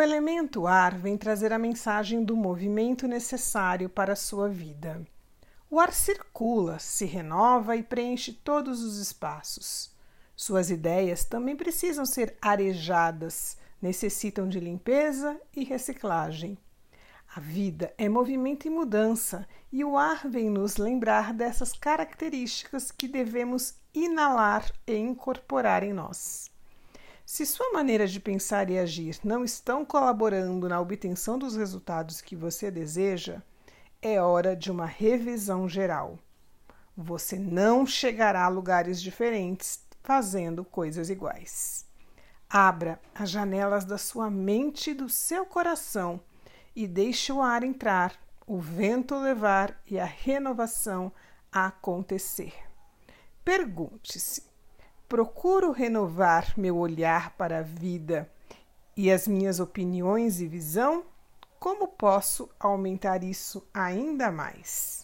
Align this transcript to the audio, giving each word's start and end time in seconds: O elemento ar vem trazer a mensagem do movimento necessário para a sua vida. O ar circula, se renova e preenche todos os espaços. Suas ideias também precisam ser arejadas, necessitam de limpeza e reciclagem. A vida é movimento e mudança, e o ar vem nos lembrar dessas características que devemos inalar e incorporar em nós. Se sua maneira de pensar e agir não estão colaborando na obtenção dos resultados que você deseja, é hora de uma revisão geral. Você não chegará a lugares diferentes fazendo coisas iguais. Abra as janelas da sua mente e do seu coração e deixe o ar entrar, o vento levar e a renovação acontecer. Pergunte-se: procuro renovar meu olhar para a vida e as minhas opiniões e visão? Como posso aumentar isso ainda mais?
O 0.00 0.02
elemento 0.02 0.66
ar 0.66 0.96
vem 0.96 1.14
trazer 1.14 1.52
a 1.52 1.58
mensagem 1.58 2.24
do 2.24 2.34
movimento 2.34 3.06
necessário 3.06 3.86
para 3.86 4.14
a 4.14 4.16
sua 4.16 4.48
vida. 4.48 5.06
O 5.68 5.78
ar 5.78 5.92
circula, 5.92 6.78
se 6.78 7.04
renova 7.04 7.76
e 7.76 7.82
preenche 7.82 8.32
todos 8.32 8.82
os 8.82 8.96
espaços. 8.96 9.94
Suas 10.34 10.70
ideias 10.70 11.26
também 11.26 11.54
precisam 11.54 12.06
ser 12.06 12.34
arejadas, 12.40 13.58
necessitam 13.82 14.48
de 14.48 14.58
limpeza 14.58 15.38
e 15.54 15.64
reciclagem. 15.64 16.56
A 17.36 17.38
vida 17.38 17.92
é 17.98 18.08
movimento 18.08 18.66
e 18.66 18.70
mudança, 18.70 19.46
e 19.70 19.84
o 19.84 19.98
ar 19.98 20.26
vem 20.26 20.48
nos 20.48 20.78
lembrar 20.78 21.34
dessas 21.34 21.74
características 21.74 22.90
que 22.90 23.06
devemos 23.06 23.74
inalar 23.92 24.64
e 24.86 24.96
incorporar 24.96 25.82
em 25.82 25.92
nós. 25.92 26.50
Se 27.32 27.46
sua 27.46 27.72
maneira 27.72 28.08
de 28.08 28.18
pensar 28.18 28.68
e 28.70 28.76
agir 28.76 29.20
não 29.22 29.44
estão 29.44 29.84
colaborando 29.84 30.68
na 30.68 30.80
obtenção 30.80 31.38
dos 31.38 31.54
resultados 31.54 32.20
que 32.20 32.34
você 32.34 32.72
deseja, 32.72 33.40
é 34.02 34.20
hora 34.20 34.56
de 34.56 34.68
uma 34.68 34.84
revisão 34.84 35.68
geral. 35.68 36.18
Você 36.96 37.38
não 37.38 37.86
chegará 37.86 38.46
a 38.46 38.48
lugares 38.48 39.00
diferentes 39.00 39.80
fazendo 40.02 40.64
coisas 40.64 41.08
iguais. 41.08 41.86
Abra 42.48 43.00
as 43.14 43.30
janelas 43.30 43.84
da 43.84 43.96
sua 43.96 44.28
mente 44.28 44.90
e 44.90 44.94
do 44.94 45.08
seu 45.08 45.46
coração 45.46 46.20
e 46.74 46.84
deixe 46.84 47.32
o 47.32 47.40
ar 47.40 47.62
entrar, 47.62 48.12
o 48.44 48.58
vento 48.58 49.14
levar 49.16 49.80
e 49.86 50.00
a 50.00 50.04
renovação 50.04 51.12
acontecer. 51.52 52.54
Pergunte-se: 53.44 54.49
procuro 55.10 55.72
renovar 55.72 56.54
meu 56.56 56.78
olhar 56.78 57.36
para 57.36 57.58
a 57.58 57.62
vida 57.62 58.30
e 58.96 59.10
as 59.10 59.26
minhas 59.26 59.58
opiniões 59.58 60.40
e 60.40 60.46
visão? 60.46 61.02
Como 61.58 61.88
posso 61.88 62.48
aumentar 62.60 63.24
isso 63.24 63.66
ainda 63.74 64.30
mais? 64.30 64.99